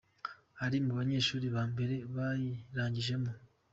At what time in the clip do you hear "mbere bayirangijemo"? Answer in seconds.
1.71-3.31